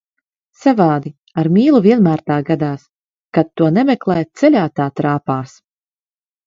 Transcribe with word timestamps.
Savādi, 0.61 1.11
ar 1.41 1.49
mīlu 1.57 1.83
vienmēr 1.87 2.25
tā 2.31 2.39
gadās, 2.49 2.89
kad 3.39 3.55
to 3.61 3.71
nemeklē, 3.79 4.21
ceļā 4.43 4.69
tā 4.81 4.93
trāpās. 5.03 5.59